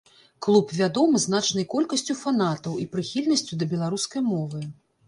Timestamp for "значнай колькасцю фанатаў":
1.27-2.83